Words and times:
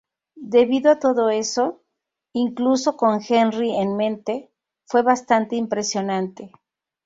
Debido 0.55 0.89
a 0.89 0.97
todo 0.97 1.29
eso, 1.29 1.83
incluso 2.33 2.97
con 2.97 3.19
Henry 3.21 3.75
en 3.75 3.95
mente, 3.97 4.51
fue 4.87 5.03
bastante 5.03 5.55
impresionante. 5.57 6.51